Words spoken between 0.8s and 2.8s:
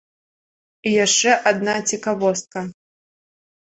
І яшчэ адна цікавостка.